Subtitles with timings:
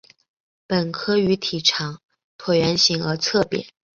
[0.67, 1.99] 本科鱼体长
[2.35, 3.67] 椭圆形而侧扁。